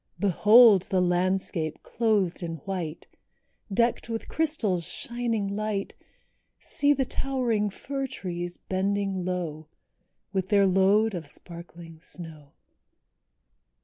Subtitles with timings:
[0.19, 3.05] Behold the landscape clothed in white,
[3.71, 5.93] Decked with crystals' shining light;
[6.57, 9.67] See the towering fir trees bending low,
[10.33, 12.53] With their load of sparkling snow.